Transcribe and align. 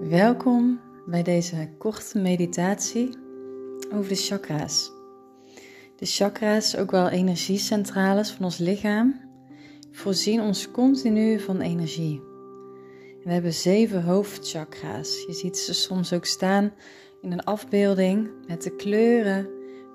Welkom 0.00 0.80
bij 1.06 1.22
deze 1.22 1.68
korte 1.78 2.18
meditatie 2.18 3.10
over 3.92 4.08
de 4.08 4.14
chakra's. 4.14 4.90
De 5.96 6.06
chakra's, 6.06 6.76
ook 6.76 6.90
wel 6.90 7.08
energiecentrales 7.08 8.30
van 8.30 8.44
ons 8.44 8.58
lichaam, 8.58 9.20
voorzien 9.90 10.40
ons 10.40 10.70
continu 10.70 11.40
van 11.40 11.60
energie. 11.60 12.22
We 13.24 13.32
hebben 13.32 13.52
zeven 13.52 14.02
hoofdchakra's. 14.02 15.24
Je 15.26 15.32
ziet 15.32 15.58
ze 15.58 15.74
soms 15.74 16.12
ook 16.12 16.24
staan 16.24 16.72
in 17.22 17.32
een 17.32 17.44
afbeelding 17.44 18.28
met 18.46 18.62
de 18.62 18.76
kleuren, 18.76 19.48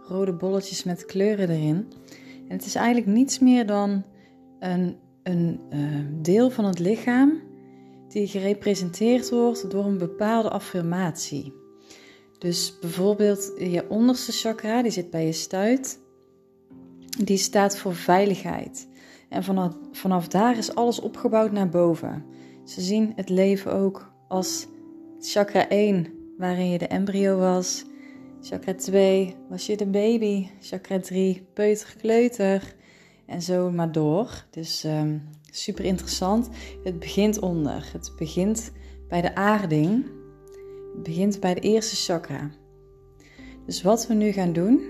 rode 0.08 0.34
bolletjes 0.34 0.84
met 0.84 1.06
kleuren 1.06 1.50
erin. 1.50 1.88
En 2.48 2.58
het 2.58 2.66
is 2.66 2.76
eigenlijk 2.76 3.08
niets 3.08 3.40
meer 3.40 3.66
dan 3.66 4.04
een, 4.60 4.98
een 5.24 5.60
uh, 5.74 6.00
deel 6.22 6.50
van 6.50 6.66
het 6.66 6.80
lichaam 6.80 7.50
die 8.12 8.28
gerepresenteerd 8.28 9.30
wordt 9.30 9.72
door 9.72 9.86
een 9.86 9.98
bepaalde 9.98 10.50
affirmatie. 10.50 11.54
Dus 12.38 12.80
bijvoorbeeld 12.80 13.52
je 13.58 13.90
onderste 13.90 14.32
chakra, 14.32 14.82
die 14.82 14.92
zit 14.92 15.10
bij 15.10 15.26
je 15.26 15.32
stuit, 15.32 16.00
die 17.24 17.38
staat 17.38 17.78
voor 17.78 17.96
veiligheid. 17.96 18.88
En 19.30 19.44
vanaf, 19.44 19.74
vanaf 19.92 20.28
daar 20.28 20.58
is 20.58 20.76
alles 20.76 21.00
opgebouwd 21.00 21.52
naar 21.52 21.70
boven. 21.70 22.26
Ze 22.66 22.82
zien 22.82 23.14
het 23.16 23.30
leven 23.30 23.74
ook 23.74 24.14
als 24.28 24.68
chakra 25.20 25.70
1, 25.70 26.08
waarin 26.38 26.70
je 26.70 26.78
de 26.78 26.88
embryo 26.88 27.38
was. 27.38 27.84
Chakra 28.42 28.74
2 28.74 29.36
was 29.50 29.66
je 29.66 29.78
de 29.78 29.88
baby. 29.88 30.48
Chakra 30.60 31.00
3 31.00 31.48
peuter, 31.54 31.96
kleuter. 31.98 32.76
En 33.26 33.42
zo 33.42 33.72
maar 33.72 33.92
door. 33.92 34.46
Dus 34.50 34.84
um, 34.84 35.30
super 35.52 35.86
interessant. 35.86 36.50
Het 36.84 37.00
begint 37.00 37.40
onder. 37.40 37.90
Het 37.92 38.12
begint 38.18 38.72
bij 39.08 39.22
de 39.22 39.36
aarding. 39.36 40.06
Het 40.94 41.04
begint 41.04 41.40
bij 41.40 41.54
de 41.54 41.60
eerste 41.60 41.96
chakra. 41.96 42.50
Dus 43.66 43.82
wat 43.82 44.08
we 44.08 44.14
nu 44.14 44.32
gaan 44.32 44.54
doen. 44.54 44.82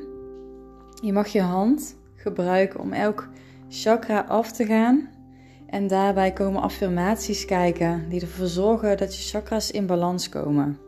Je 1.02 1.14
mag 1.14 1.28
je 1.28 1.42
hand 1.42 1.96
gebruiken 2.16 2.80
om 2.80 2.94
elk 2.94 3.30
chakra 3.70 4.20
af 4.20 4.52
te 4.52 4.66
gaan. 4.66 5.10
En 5.68 5.88
daarbij 5.88 6.32
komen 6.32 6.62
affirmaties 6.62 7.46
kijken 7.46 8.10
die 8.10 8.22
ervoor 8.22 8.48
zorgen 8.48 8.98
dat 8.98 9.16
je 9.16 9.30
chakras 9.30 9.72
in 9.72 9.86
balans 9.86 10.30
komen. 10.30 10.80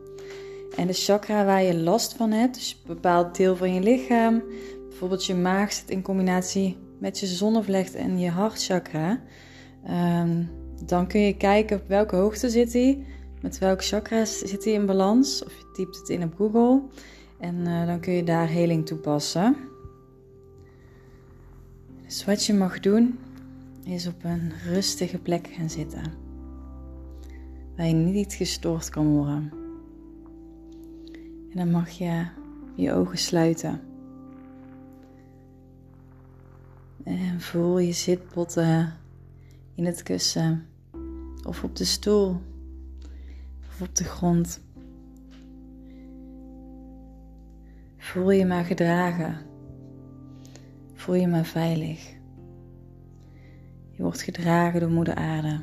En 0.76 0.86
de 0.86 0.92
chakra 0.92 1.44
waar 1.44 1.62
je 1.62 1.76
last 1.76 2.14
van 2.14 2.30
hebt, 2.30 2.54
dus 2.54 2.72
een 2.72 2.94
bepaald 2.94 3.36
deel 3.36 3.56
van 3.56 3.74
je 3.74 3.80
lichaam, 3.80 4.42
bijvoorbeeld 4.88 5.24
je 5.24 5.34
maag 5.34 5.72
zit 5.72 5.90
in 5.90 6.02
combinatie 6.02 6.76
met 6.98 7.18
je 7.18 7.26
zonnevlecht 7.26 7.94
en 7.94 8.18
je 8.18 8.30
hartchakra, 8.30 9.20
um, 9.90 10.50
dan 10.86 11.06
kun 11.06 11.20
je 11.20 11.36
kijken 11.36 11.76
op 11.76 11.88
welke 11.88 12.16
hoogte 12.16 12.50
zit 12.50 12.72
hij, 12.72 13.06
met 13.40 13.58
welke 13.58 13.82
chakras 13.82 14.38
zit 14.38 14.64
hij 14.64 14.72
in 14.72 14.86
balans, 14.86 15.44
of 15.44 15.56
je 15.56 15.70
typt 15.72 15.96
het 15.96 16.08
in 16.08 16.22
op 16.22 16.34
Google 16.34 16.82
en 17.38 17.54
uh, 17.54 17.86
dan 17.86 18.00
kun 18.00 18.12
je 18.12 18.24
daar 18.24 18.48
heling 18.48 18.86
toepassen. 18.86 19.56
Dus 22.04 22.24
wat 22.24 22.44
je 22.44 22.54
mag 22.54 22.80
doen, 22.80 23.18
is 23.84 24.06
op 24.06 24.24
een 24.24 24.52
rustige 24.64 25.18
plek 25.18 25.46
gaan 25.46 25.70
zitten, 25.70 26.12
waar 27.76 27.86
je 27.86 27.94
niet 27.94 28.32
gestoord 28.32 28.88
kan 28.88 29.06
worden. 29.06 29.52
En 31.50 31.60
dan 31.60 31.70
mag 31.70 31.90
je 31.90 32.26
je 32.74 32.92
ogen 32.92 33.18
sluiten. 33.18 33.80
En 37.04 37.40
voel 37.40 37.78
je 37.78 37.92
zitbotten 37.92 38.92
in 39.74 39.84
het 39.84 40.02
kussen 40.02 40.66
of 41.46 41.64
op 41.64 41.76
de 41.76 41.84
stoel 41.84 42.40
of 43.68 43.80
op 43.80 43.96
de 43.96 44.04
grond. 44.04 44.60
Voel 47.96 48.30
je 48.30 48.46
maar 48.46 48.64
gedragen. 48.64 49.38
Voel 50.94 51.14
je 51.14 51.28
maar 51.28 51.44
veilig. 51.44 52.12
Je 53.90 54.02
wordt 54.02 54.22
gedragen 54.22 54.80
door 54.80 54.90
Moeder 54.90 55.14
Aarde. 55.14 55.60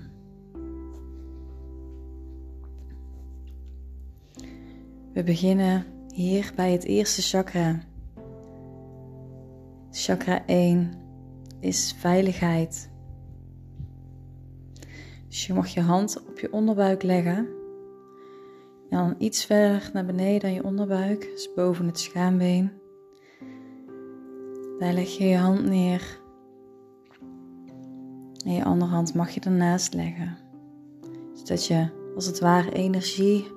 We 5.13 5.23
beginnen 5.23 5.85
hier 6.13 6.51
bij 6.55 6.71
het 6.71 6.83
eerste 6.83 7.21
chakra. 7.21 7.79
Chakra 9.91 10.45
1 10.45 10.93
is 11.59 11.95
veiligheid. 11.97 12.90
Dus 15.31 15.45
je 15.45 15.53
mag 15.53 15.67
je 15.67 15.81
hand 15.81 16.23
op 16.27 16.39
je 16.39 16.53
onderbuik 16.53 17.03
leggen. 17.03 17.35
En 18.89 18.97
dan 18.97 19.15
iets 19.17 19.45
verder 19.45 19.89
naar 19.93 20.05
beneden 20.05 20.39
dan 20.39 20.53
je 20.53 20.63
onderbuik, 20.63 21.21
dus 21.21 21.53
boven 21.55 21.85
het 21.85 21.99
schaambeen. 21.99 22.71
Daar 24.79 24.93
leg 24.93 25.17
je 25.17 25.23
je 25.23 25.37
hand 25.37 25.63
neer. 25.63 26.19
En 28.45 28.53
je 28.53 28.63
andere 28.63 28.91
hand 28.91 29.13
mag 29.13 29.29
je 29.29 29.39
ernaast 29.39 29.93
leggen. 29.93 30.37
Zodat 31.33 31.65
je 31.65 31.87
als 32.15 32.25
het 32.25 32.39
ware 32.39 32.71
energie 32.71 33.47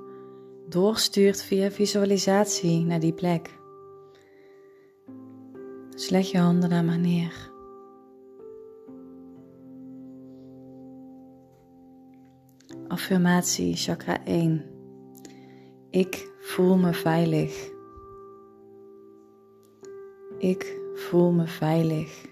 doorstuurt 0.68 1.42
via 1.42 1.70
visualisatie 1.70 2.84
naar 2.84 3.00
die 3.00 3.12
plek. 3.12 3.58
Dus 5.90 6.08
leg 6.08 6.30
je 6.30 6.38
handen 6.38 6.70
daar 6.70 6.84
maar 6.84 6.98
neer. 6.98 7.53
Affirmatie 12.88 13.76
chakra 13.76 14.24
1. 14.24 14.64
Ik 15.90 16.30
voel 16.40 16.76
me 16.76 16.92
veilig. 16.92 17.70
Ik 20.38 20.80
voel 20.94 21.32
me 21.32 21.46
veilig. 21.46 22.26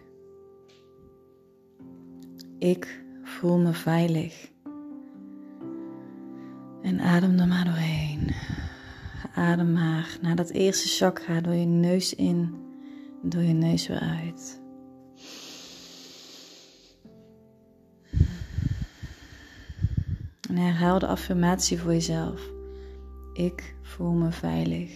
Ik 2.59 3.03
voel 3.23 3.59
me 3.59 3.73
veilig. 3.73 4.51
En 6.83 7.01
adem 7.01 7.39
er 7.39 7.49
maar 7.49 7.65
doorheen. 7.65 8.35
Adem 9.35 9.73
maar 9.73 10.19
naar 10.21 10.37
dat 10.37 10.51
eerste 10.51 10.89
chakra 10.89 11.41
door 11.41 11.55
je 11.55 11.67
neus 11.67 12.15
in 12.15 12.55
door 13.23 13.43
je 13.43 13.53
neus 13.53 13.87
weer 13.87 14.01
uit. 14.01 14.62
En 20.53 20.59
herhaal 20.59 20.99
de 20.99 21.07
affirmatie 21.07 21.81
voor 21.81 21.93
jezelf. 21.93 22.53
Ik 23.33 23.75
voel 23.83 24.11
me 24.11 24.31
veilig. 24.31 24.91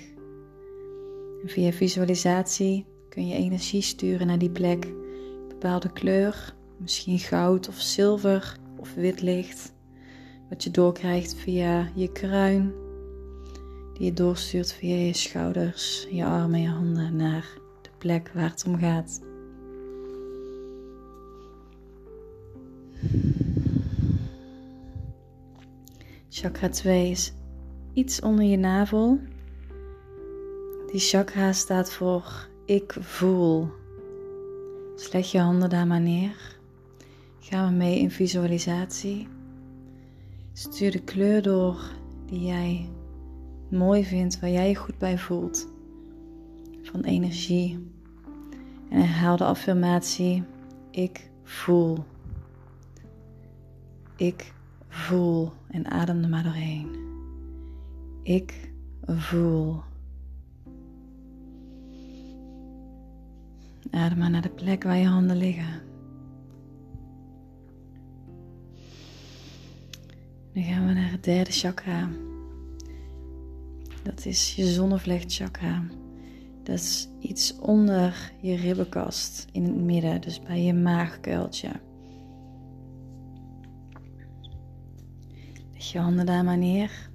En 1.42 1.48
via 1.48 1.72
visualisatie 1.72 2.86
kun 3.08 3.28
je 3.28 3.34
energie 3.34 3.82
sturen 3.82 4.26
naar 4.26 4.38
die 4.38 4.50
plek. 4.50 4.84
Een 4.84 5.48
bepaalde 5.48 5.92
kleur, 5.92 6.54
misschien 6.76 7.18
goud 7.18 7.68
of 7.68 7.74
zilver 7.74 8.56
of 8.76 8.94
wit 8.94 9.20
licht. 9.20 9.72
Wat 10.48 10.64
je 10.64 10.70
doorkrijgt 10.70 11.34
via 11.34 11.90
je 11.94 12.12
kruin. 12.12 12.72
Die 13.94 14.04
je 14.04 14.12
doorstuurt 14.12 14.72
via 14.72 14.96
je 14.96 15.12
schouders, 15.12 16.06
je 16.10 16.24
armen 16.24 16.54
en 16.54 16.62
je 16.62 16.68
handen 16.68 17.16
naar 17.16 17.48
de 17.82 17.90
plek 17.98 18.30
waar 18.34 18.50
het 18.50 18.64
om 18.66 18.78
gaat. 18.78 19.20
Chakra 26.38 26.68
2 26.68 27.10
is 27.10 27.32
iets 27.92 28.20
onder 28.20 28.44
je 28.44 28.56
navel. 28.56 29.20
Die 30.90 31.00
chakra 31.00 31.52
staat 31.52 31.92
voor 31.92 32.48
ik 32.64 32.96
voel. 33.00 33.68
Dus 34.96 35.30
je 35.30 35.38
handen 35.38 35.70
daar 35.70 35.86
maar 35.86 36.00
neer. 36.00 36.58
Gaan 37.38 37.68
we 37.68 37.76
mee 37.76 37.98
in 37.98 38.10
visualisatie. 38.10 39.28
Stuur 40.52 40.90
de 40.90 41.02
kleur 41.02 41.42
door 41.42 41.80
die 42.26 42.44
jij 42.46 42.88
mooi 43.70 44.04
vindt, 44.04 44.40
waar 44.40 44.50
jij 44.50 44.68
je 44.68 44.76
goed 44.76 44.98
bij 44.98 45.18
voelt. 45.18 45.68
Van 46.82 47.00
energie. 47.00 47.92
En 48.90 48.98
herhaal 48.98 49.36
de 49.36 49.44
affirmatie: 49.44 50.42
Ik 50.90 51.30
voel. 51.44 52.04
Ik 54.16 54.54
voel 54.96 55.52
en 55.68 55.90
adem 55.90 56.22
er 56.22 56.28
maar 56.28 56.42
doorheen. 56.42 56.96
Ik 58.22 58.70
voel. 59.06 59.82
Adem 63.90 64.18
maar 64.18 64.30
naar 64.30 64.42
de 64.42 64.48
plek 64.48 64.82
waar 64.82 64.96
je 64.96 65.06
handen 65.06 65.36
liggen. 65.36 65.82
Nu 70.52 70.62
gaan 70.62 70.86
we 70.86 70.92
naar 70.92 71.10
het 71.10 71.24
derde 71.24 71.50
chakra. 71.52 72.08
Dat 74.02 74.26
is 74.26 74.54
je 74.54 74.66
zonnevlechtchakra. 74.66 75.82
Dat 76.62 76.74
is 76.74 77.08
iets 77.20 77.58
onder 77.58 78.32
je 78.40 78.56
ribbenkast 78.56 79.46
in 79.52 79.62
het 79.64 79.76
midden, 79.76 80.20
dus 80.20 80.42
bij 80.42 80.62
je 80.62 80.74
maagkuiltje. 80.74 81.70
Leg 85.76 85.92
je 85.92 85.98
handen 85.98 86.26
daar 86.26 86.44
maar 86.44 86.58
neer. 86.58 87.10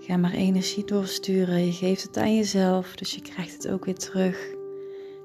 Ga 0.00 0.16
maar 0.16 0.32
energie 0.32 0.84
doorsturen. 0.84 1.66
Je 1.66 1.72
geeft 1.72 2.02
het 2.02 2.16
aan 2.16 2.36
jezelf, 2.36 2.94
dus 2.94 3.14
je 3.14 3.20
krijgt 3.20 3.52
het 3.52 3.68
ook 3.68 3.84
weer 3.84 3.94
terug. 3.94 4.50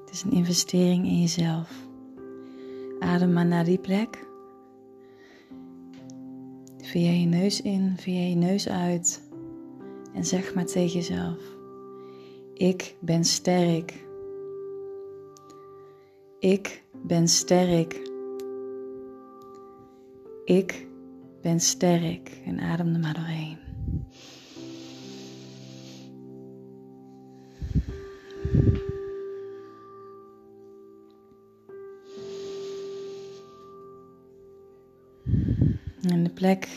Het 0.04 0.14
is 0.14 0.22
een 0.22 0.32
investering 0.32 1.06
in 1.06 1.20
jezelf. 1.20 1.70
Adem 2.98 3.32
maar 3.32 3.46
naar 3.46 3.64
die 3.64 3.78
plek. 3.78 4.26
Via 6.82 7.10
je 7.10 7.26
neus 7.26 7.60
in, 7.60 7.94
via 7.96 8.20
je 8.20 8.34
neus 8.34 8.68
uit. 8.68 9.22
En 10.14 10.24
zeg 10.24 10.54
maar 10.54 10.66
tegen 10.66 10.98
jezelf: 10.98 11.38
Ik 12.54 12.94
ben 13.00 13.24
sterk. 13.24 14.04
Ik 16.38 16.82
ben 17.02 17.28
sterk. 17.28 18.10
Ik 20.44 20.90
ben 21.42 21.60
sterk. 21.60 22.40
En 22.46 22.60
adem 22.60 22.94
er 22.94 23.00
maar 23.00 23.14
doorheen. 23.14 23.58
En 36.08 36.22
de 36.24 36.30
plek 36.30 36.68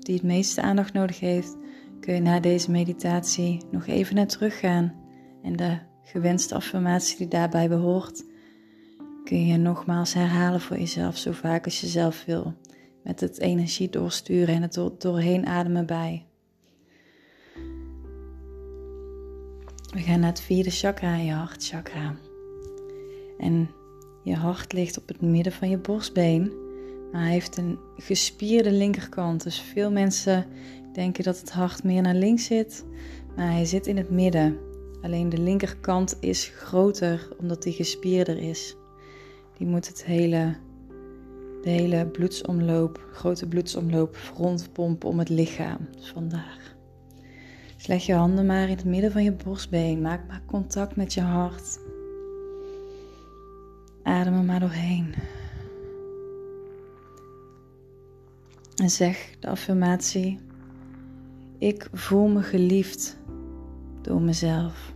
die 0.00 0.14
het 0.14 0.24
meeste 0.24 0.62
aandacht 0.62 0.92
nodig 0.92 1.20
heeft, 1.20 1.56
kun 2.00 2.14
je 2.14 2.20
na 2.20 2.40
deze 2.40 2.70
meditatie 2.70 3.60
nog 3.70 3.86
even 3.86 4.14
naar 4.14 4.26
terug 4.26 4.58
gaan. 4.58 4.94
En 5.42 5.56
de 5.56 5.78
gewenste 6.02 6.54
affirmatie 6.54 7.16
die 7.16 7.28
daarbij 7.28 7.68
behoort, 7.68 8.24
kun 9.24 9.46
je 9.46 9.56
nogmaals 9.56 10.14
herhalen 10.14 10.60
voor 10.60 10.78
jezelf 10.78 11.16
zo 11.16 11.32
vaak 11.32 11.64
als 11.64 11.80
je 11.80 11.86
zelf 11.86 12.24
wil. 12.24 12.54
Met 13.06 13.20
het 13.20 13.40
energie 13.40 13.90
doorsturen 13.90 14.54
en 14.54 14.62
het 14.62 14.80
doorheen 14.98 15.46
ademen 15.46 15.86
bij. 15.86 16.26
We 19.94 20.00
gaan 20.00 20.20
naar 20.20 20.28
het 20.28 20.40
vierde 20.40 20.70
chakra, 20.70 21.16
je 21.16 21.32
hartchakra. 21.32 22.16
En 23.38 23.70
je 24.24 24.34
hart 24.34 24.72
ligt 24.72 24.98
op 24.98 25.08
het 25.08 25.20
midden 25.20 25.52
van 25.52 25.70
je 25.70 25.78
borstbeen. 25.78 26.52
Maar 27.12 27.22
hij 27.22 27.32
heeft 27.32 27.56
een 27.56 27.78
gespierde 27.96 28.72
linkerkant. 28.72 29.42
Dus 29.42 29.60
veel 29.60 29.90
mensen 29.90 30.46
denken 30.92 31.24
dat 31.24 31.40
het 31.40 31.50
hart 31.50 31.84
meer 31.84 32.02
naar 32.02 32.14
links 32.14 32.44
zit. 32.44 32.84
Maar 33.36 33.50
hij 33.50 33.64
zit 33.64 33.86
in 33.86 33.96
het 33.96 34.10
midden. 34.10 34.58
Alleen 35.02 35.28
de 35.28 35.38
linkerkant 35.38 36.16
is 36.20 36.52
groter 36.54 37.28
omdat 37.38 37.64
hij 37.64 37.72
gespierder 37.72 38.38
is. 38.38 38.76
Die 39.58 39.66
moet 39.66 39.88
het 39.88 40.04
hele, 40.04 40.56
de 41.66 41.72
hele 41.72 42.06
bloedsomloop, 42.06 43.06
grote 43.12 43.46
bloedsomloop 43.48 44.16
rondpompen 44.36 45.08
om 45.08 45.18
het 45.18 45.28
lichaam. 45.28 45.78
Dus 45.96 46.08
vandaar. 46.08 46.74
Dus 47.76 47.86
leg 47.86 48.06
je 48.06 48.14
handen 48.14 48.46
maar 48.46 48.68
in 48.68 48.76
het 48.76 48.84
midden 48.84 49.12
van 49.12 49.24
je 49.24 49.32
borstbeen. 49.32 50.00
Maak 50.00 50.26
maar 50.28 50.42
contact 50.46 50.96
met 50.96 51.14
je 51.14 51.20
hart. 51.20 51.78
Adem 54.02 54.34
er 54.34 54.44
maar 54.44 54.60
doorheen. 54.60 55.14
En 58.76 58.90
zeg 58.90 59.36
de 59.40 59.48
affirmatie: 59.48 60.38
Ik 61.58 61.88
voel 61.92 62.28
me 62.28 62.42
geliefd 62.42 63.18
door 64.02 64.20
mezelf. 64.20 64.94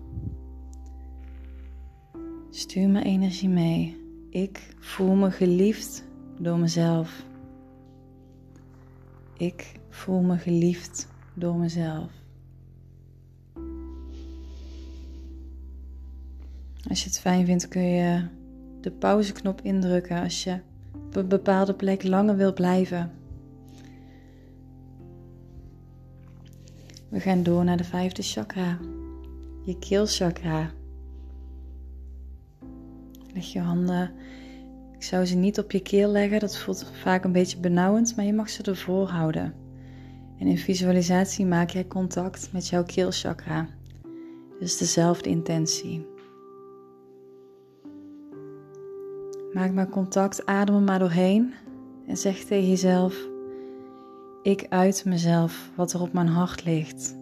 Stuur 2.51 2.89
me 2.89 3.03
energie 3.03 3.49
mee. 3.49 3.97
Ik 4.31 4.75
voel 4.79 5.15
me 5.15 5.31
geliefd 5.31 6.09
door 6.41 6.59
mezelf. 6.59 7.25
Ik 9.37 9.81
voel 9.89 10.21
me 10.21 10.37
geliefd 10.39 11.09
door 11.35 11.57
mezelf. 11.57 12.13
Als 16.89 17.03
je 17.03 17.09
het 17.09 17.21
fijn 17.21 17.47
vindt, 17.47 17.69
kun 17.69 17.83
je 17.83 18.27
de 18.81 18.91
pauzeknop 18.91 19.61
indrukken 19.61 20.23
als 20.23 20.45
je 20.45 20.59
op 21.07 21.17
een 21.17 21.29
bepaalde 21.29 21.75
plek 21.75 22.03
langer 22.03 22.37
wil 22.37 22.53
blijven. 22.53 23.13
We 27.09 27.21
gaan 27.21 27.43
door 27.43 27.65
naar 27.65 27.77
de 27.77 27.85
vijfde 27.85 28.23
chakra, 28.23 28.79
je 29.65 29.79
keelchakra. 29.79 30.71
Leg 33.35 33.45
je 33.45 33.61
handen, 33.61 34.11
ik 35.01 35.07
zou 35.07 35.25
ze 35.25 35.37
niet 35.37 35.59
op 35.59 35.73
je 35.73 35.81
keel 35.81 36.11
leggen, 36.11 36.41
dat 36.41 36.59
voelt 36.59 36.93
vaak 37.03 37.25
een 37.25 37.33
beetje 37.33 37.59
benauwend, 37.59 38.17
maar 38.17 38.25
je 38.25 38.33
mag 38.33 38.51
ze 38.51 38.63
ervoor 38.63 39.09
houden. 39.09 39.55
En 40.39 40.47
in 40.47 40.59
visualisatie 40.59 41.47
maak 41.47 41.71
jij 41.71 41.87
contact 41.87 42.53
met 42.53 42.69
jouw 42.69 42.85
keelchakra. 42.85 43.69
Dus 44.59 44.77
dezelfde 44.77 45.29
intentie. 45.29 46.07
Maak 49.53 49.73
maar 49.73 49.89
contact, 49.89 50.47
adem 50.47 50.75
er 50.75 50.81
maar 50.81 50.99
doorheen 50.99 51.55
en 52.07 52.17
zeg 52.17 52.45
tegen 52.45 52.69
jezelf: 52.69 53.29
Ik 54.43 54.67
uit 54.69 55.05
mezelf 55.05 55.71
wat 55.75 55.93
er 55.93 56.01
op 56.01 56.13
mijn 56.13 56.29
hart 56.29 56.65
ligt. 56.65 57.17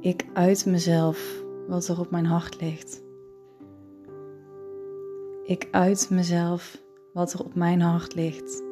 Ik 0.00 0.26
uit 0.32 0.66
mezelf 0.66 1.42
wat 1.68 1.88
er 1.88 2.00
op 2.00 2.10
mijn 2.10 2.26
hart 2.26 2.60
ligt. 2.60 3.01
Ik 5.52 5.68
uit 5.70 6.10
mezelf 6.10 6.82
wat 7.12 7.32
er 7.32 7.44
op 7.44 7.54
mijn 7.54 7.80
hart 7.80 8.14
ligt. 8.14 8.62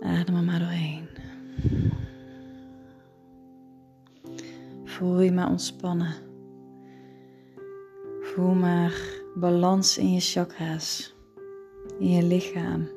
Adem 0.00 0.36
er 0.36 0.42
maar 0.42 0.58
doorheen. 0.58 1.08
Voel 4.84 5.20
je 5.20 5.32
maar 5.32 5.48
ontspannen. 5.48 6.14
Voel 8.20 8.54
maar 8.54 8.92
balans 9.34 9.98
in 9.98 10.12
je 10.12 10.20
chakra's, 10.20 11.14
in 11.98 12.08
je 12.08 12.22
lichaam. 12.22 12.88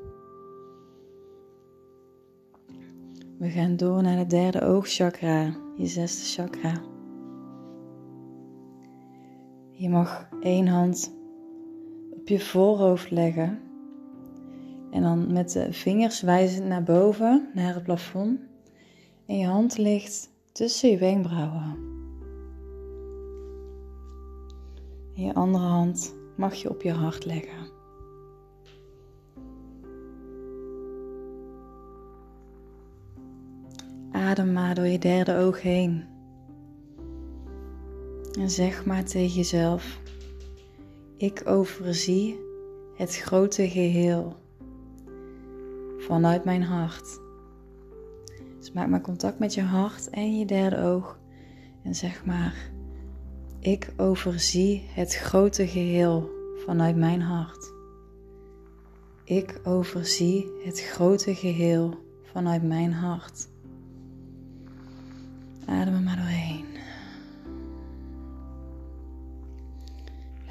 We 3.37 3.49
gaan 3.49 3.77
door 3.77 4.01
naar 4.01 4.17
het 4.17 4.29
derde 4.29 4.61
oogchakra, 4.61 5.55
je 5.77 5.85
zesde 5.85 6.41
chakra. 6.41 6.81
Je 9.71 9.89
mag 9.89 10.29
één 10.39 10.67
hand 10.67 11.13
op 12.25 12.31
je 12.31 12.39
voorhoofd 12.39 13.11
leggen 13.11 13.59
en 14.91 15.01
dan 15.01 15.33
met 15.33 15.51
de 15.51 15.73
vingers 15.73 16.21
wijzend 16.21 16.65
naar 16.65 16.83
boven, 16.83 17.49
naar 17.53 17.73
het 17.73 17.83
plafond. 17.83 18.39
En 19.25 19.37
je 19.37 19.45
hand 19.45 19.77
ligt 19.77 20.29
tussen 20.51 20.89
je 20.89 20.97
wenkbrauwen. 20.97 21.77
En 25.15 25.23
je 25.23 25.33
andere 25.33 25.63
hand 25.63 26.15
mag 26.37 26.53
je 26.53 26.69
op 26.69 26.81
je 26.81 26.91
hart 26.91 27.25
leggen. 27.25 27.71
Adem 34.11 34.53
maar 34.53 34.75
door 34.75 34.87
je 34.87 34.99
derde 34.99 35.37
oog 35.37 35.61
heen. 35.61 36.03
En 38.39 38.49
zeg 38.49 38.85
maar 38.85 39.03
tegen 39.03 39.35
jezelf: 39.35 40.03
Ik 41.17 41.41
overzie 41.45 42.39
het 42.95 43.17
grote 43.17 43.69
geheel 43.69 44.35
vanuit 45.97 46.43
mijn 46.45 46.63
hart. 46.63 47.19
Dus 48.59 48.71
maak 48.71 48.87
maar 48.87 49.01
contact 49.01 49.39
met 49.39 49.53
je 49.53 49.61
hart 49.61 50.09
en 50.09 50.39
je 50.39 50.45
derde 50.45 50.81
oog 50.81 51.19
en 51.83 51.95
zeg 51.95 52.25
maar: 52.25 52.71
ik 53.59 53.93
overzie 53.97 54.85
het 54.89 55.15
grote 55.15 55.67
geheel 55.67 56.29
vanuit 56.65 56.95
mijn 56.95 57.21
hart. 57.21 57.73
Ik 59.23 59.59
overzie 59.63 60.51
het 60.63 60.81
grote 60.81 61.35
geheel 61.35 62.03
vanuit 62.23 62.63
mijn 62.63 62.93
hart. 62.93 63.47
Adem 65.65 65.93
er 65.93 66.01
maar 66.01 66.15
doorheen. 66.15 66.74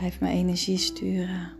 Blijf 0.04 0.20
mijn 0.20 0.36
energie 0.36 0.78
sturen. 0.78 1.52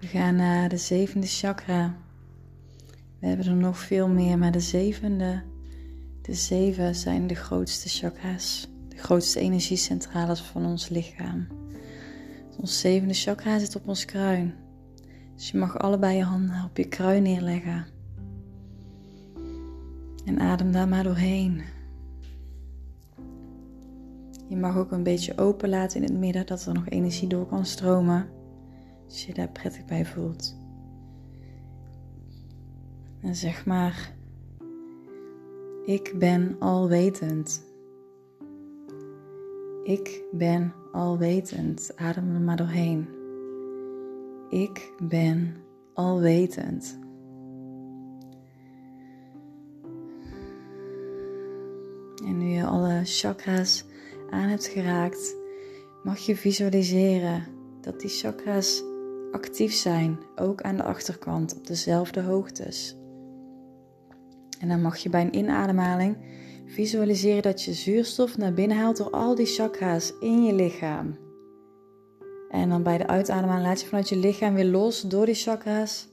We 0.00 0.06
gaan 0.06 0.36
naar 0.36 0.68
de 0.68 0.76
zevende 0.76 1.26
chakra. 1.26 1.96
We 3.18 3.26
hebben 3.26 3.46
er 3.46 3.56
nog 3.56 3.78
veel 3.78 4.08
meer, 4.08 4.38
maar 4.38 4.52
de 4.52 4.60
zevende, 4.60 5.42
de 6.22 6.34
zeven 6.34 6.94
zijn 6.94 7.26
de 7.26 7.34
grootste 7.34 7.88
chakras, 7.88 8.68
de 8.88 8.96
grootste 8.96 9.40
energiecentrales 9.40 10.40
van 10.40 10.66
ons 10.66 10.88
lichaam. 10.88 11.46
Ons 12.58 12.80
zevende 12.80 13.14
chakra 13.14 13.58
zit 13.58 13.76
op 13.76 13.88
ons 13.88 14.04
kruin. 14.04 14.54
Dus 15.34 15.50
je 15.50 15.58
mag 15.58 15.78
allebei 15.78 16.16
je 16.16 16.24
handen 16.24 16.64
op 16.64 16.76
je 16.76 16.88
kruin 16.88 17.22
neerleggen. 17.22 17.86
En 20.24 20.40
adem 20.40 20.72
daar 20.72 20.88
maar 20.88 21.04
doorheen. 21.04 21.76
Je 24.48 24.56
mag 24.56 24.76
ook 24.76 24.90
een 24.90 25.02
beetje 25.02 25.38
open 25.38 25.68
laten 25.68 25.96
in 25.96 26.02
het 26.02 26.18
midden, 26.18 26.46
dat 26.46 26.64
er 26.64 26.74
nog 26.74 26.88
energie 26.88 27.28
door 27.28 27.46
kan 27.46 27.66
stromen. 27.66 28.28
Als 29.04 29.26
je 29.26 29.34
daar 29.34 29.48
prettig 29.48 29.84
bij 29.84 30.06
voelt. 30.06 30.56
En 33.20 33.34
zeg 33.36 33.66
maar, 33.66 34.14
ik 35.84 36.14
ben 36.18 36.56
alwetend. 36.58 37.66
Ik 39.82 40.22
ben 40.32 40.72
alwetend. 40.92 41.92
Adem 41.96 42.34
er 42.34 42.40
maar 42.40 42.56
doorheen. 42.56 43.08
Ik 44.48 44.92
ben 45.02 45.56
alwetend. 45.94 46.98
En 52.24 52.38
nu 52.38 52.46
je 52.46 52.64
alle 52.64 53.00
chakra's 53.04 53.84
aan 54.30 54.48
hebt 54.48 54.66
geraakt, 54.66 55.36
mag 56.02 56.18
je 56.18 56.36
visualiseren 56.36 57.46
dat 57.80 58.00
die 58.00 58.10
chakra's 58.10 58.82
actief 59.32 59.72
zijn, 59.72 60.18
ook 60.36 60.62
aan 60.62 60.76
de 60.76 60.82
achterkant 60.82 61.56
op 61.56 61.66
dezelfde 61.66 62.22
hoogtes. 62.22 62.96
En 64.58 64.68
dan 64.68 64.82
mag 64.82 64.96
je 64.96 65.08
bij 65.08 65.20
een 65.20 65.36
inademhaling 65.36 66.16
visualiseren 66.66 67.42
dat 67.42 67.62
je 67.62 67.72
zuurstof 67.72 68.36
naar 68.36 68.52
binnen 68.52 68.76
haalt 68.76 68.96
door 68.96 69.10
al 69.10 69.34
die 69.34 69.46
chakra's 69.46 70.12
in 70.20 70.44
je 70.44 70.52
lichaam. 70.52 71.16
En 72.50 72.68
dan 72.68 72.82
bij 72.82 72.98
de 72.98 73.06
uitademhaling 73.06 73.66
laat 73.66 73.80
je 73.80 73.86
vanuit 73.86 74.08
je 74.08 74.16
lichaam 74.16 74.54
weer 74.54 74.64
los 74.64 75.02
door 75.02 75.26
die 75.26 75.34
chakra's 75.34 76.08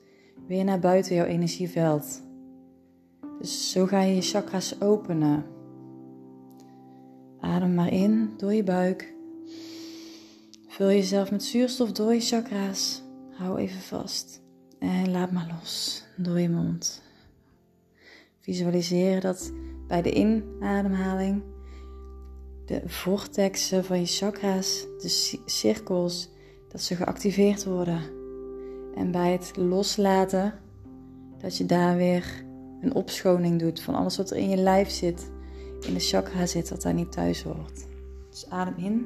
weer 0.47 0.63
naar 0.63 0.79
buiten 0.79 1.15
jouw 1.15 1.25
energieveld. 1.25 2.21
Dus 3.39 3.71
zo 3.71 3.85
ga 3.85 4.01
je 4.01 4.15
je 4.15 4.21
chakra's 4.21 4.81
openen. 4.81 5.54
Adem 7.45 7.73
maar 7.73 7.93
in 7.93 8.33
door 8.37 8.53
je 8.53 8.63
buik. 8.63 9.13
Vul 10.67 10.87
jezelf 10.87 11.31
met 11.31 11.43
zuurstof 11.43 11.91
door 11.91 12.13
je 12.13 12.19
chakra's. 12.19 13.03
Hou 13.31 13.57
even 13.57 13.81
vast. 13.81 14.41
En 14.79 15.11
laat 15.11 15.31
maar 15.31 15.55
los 15.59 16.03
door 16.17 16.39
je 16.39 16.49
mond. 16.49 17.01
Visualiseer 18.39 19.21
dat 19.21 19.51
bij 19.87 20.01
de 20.01 20.13
inademhaling 20.13 21.43
de 22.65 22.81
vortexen 22.85 23.85
van 23.85 23.99
je 23.99 24.05
chakra's, 24.05 24.87
de 25.01 25.39
cirkels, 25.45 26.29
dat 26.69 26.81
ze 26.81 26.95
geactiveerd 26.95 27.65
worden. 27.65 28.01
En 28.95 29.11
bij 29.11 29.31
het 29.31 29.51
loslaten, 29.55 30.53
dat 31.37 31.57
je 31.57 31.65
daar 31.65 31.97
weer 31.97 32.45
een 32.81 32.95
opschoning 32.95 33.59
doet 33.59 33.81
van 33.81 33.95
alles 33.95 34.17
wat 34.17 34.31
er 34.31 34.37
in 34.37 34.49
je 34.49 34.57
lijf 34.57 34.89
zit, 34.89 35.33
in 35.87 35.93
de 35.93 35.99
chakra 35.99 36.45
zit, 36.45 36.69
dat 36.69 36.81
daar 36.81 36.93
niet 36.93 37.11
thuis 37.11 37.43
hoort. 37.43 37.85
Dus 38.29 38.49
adem 38.49 38.73
in. 38.77 39.05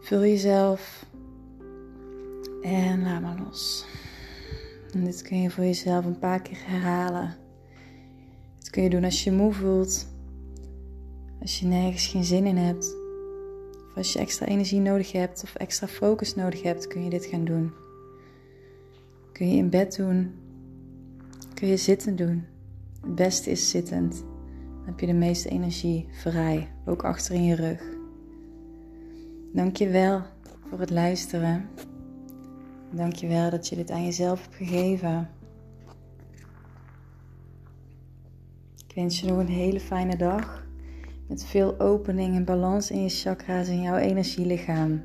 Vul 0.00 0.20
jezelf 0.20 1.06
en 2.62 3.02
laat 3.02 3.20
maar 3.20 3.42
los. 3.44 3.86
Dit 4.92 5.22
kun 5.22 5.42
je 5.42 5.50
voor 5.50 5.64
jezelf 5.64 6.04
een 6.04 6.18
paar 6.18 6.42
keer 6.42 6.58
herhalen. 6.60 7.36
Dit 8.58 8.70
kun 8.70 8.82
je 8.82 8.90
doen 8.90 9.04
als 9.04 9.24
je 9.24 9.32
moe 9.32 9.52
voelt, 9.52 10.06
als 11.40 11.60
je 11.60 11.66
nergens 11.66 12.06
geen 12.06 12.24
zin 12.24 12.46
in 12.46 12.56
hebt, 12.56 12.96
of 13.90 13.96
als 13.96 14.12
je 14.12 14.18
extra 14.18 14.46
energie 14.46 14.80
nodig 14.80 15.12
hebt 15.12 15.42
of 15.42 15.54
extra 15.54 15.86
focus 15.86 16.34
nodig 16.34 16.62
hebt, 16.62 16.86
kun 16.86 17.04
je 17.04 17.10
dit 17.10 17.24
gaan 17.24 17.44
doen. 17.44 17.72
Kun 19.32 19.50
je 19.50 19.56
in 19.56 19.70
bed 19.70 19.96
doen, 19.96 20.34
kun 21.54 21.68
je 21.68 21.76
zitten 21.76 22.16
doen. 22.16 22.44
Het 23.00 23.14
beste 23.14 23.50
is 23.50 23.70
zittend. 23.70 24.24
Heb 24.90 25.00
je 25.00 25.06
de 25.06 25.12
meeste 25.12 25.48
energie 25.48 26.06
vrij, 26.10 26.68
ook 26.84 27.04
achter 27.04 27.34
in 27.34 27.44
je 27.44 27.54
rug. 27.54 27.82
Dank 29.52 29.76
je 29.76 29.88
wel 29.88 30.22
voor 30.68 30.80
het 30.80 30.90
luisteren. 30.90 31.68
Dank 32.92 33.12
je 33.14 33.26
wel 33.26 33.50
dat 33.50 33.68
je 33.68 33.76
dit 33.76 33.90
aan 33.90 34.04
jezelf 34.04 34.42
hebt 34.42 34.54
gegeven. 34.54 35.30
Ik 38.86 38.94
wens 38.94 39.20
je 39.20 39.26
nog 39.26 39.38
een 39.38 39.48
hele 39.48 39.80
fijne 39.80 40.16
dag. 40.16 40.66
Met 41.28 41.44
veel 41.44 41.80
opening 41.80 42.34
en 42.34 42.44
balans 42.44 42.90
in 42.90 43.02
je 43.02 43.08
chakra's 43.08 43.68
en 43.68 43.82
jouw 43.82 43.96
energielichaam. 43.96 45.02